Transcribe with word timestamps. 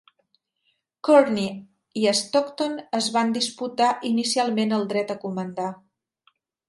Kearny 1.07 1.43
i 2.03 2.07
Stockton 2.21 2.73
es 3.01 3.09
van 3.17 3.35
disputar 3.37 3.91
inicialment 4.13 4.75
el 4.79 4.89
dret 4.95 5.15
a 5.17 5.19
comandar. 5.27 5.69